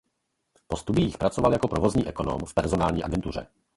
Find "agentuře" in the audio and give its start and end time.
3.03-3.47